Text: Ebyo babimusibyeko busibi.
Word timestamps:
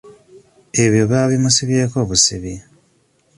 Ebyo 0.83 1.03
babimusibyeko 1.11 1.97
busibi. 2.09 2.53